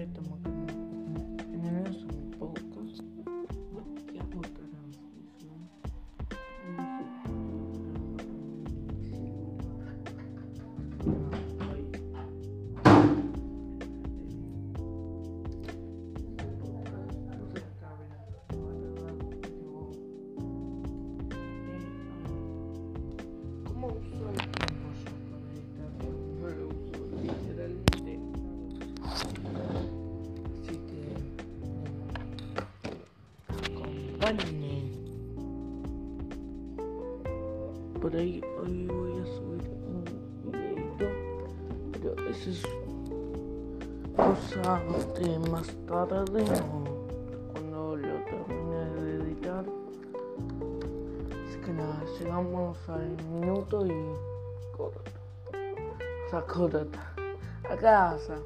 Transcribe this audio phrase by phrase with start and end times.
[0.00, 0.75] ると思って
[38.00, 41.06] Por ahí hoy voy a subir un videito,
[41.92, 42.62] pero eso es
[44.16, 44.82] cosa
[45.14, 49.64] de más tarde o cuando lo termine de editar.
[51.46, 55.02] Así que nada, llegamos al minuto y corto.
[56.26, 57.14] O sea, corta.
[57.70, 58.40] A casa.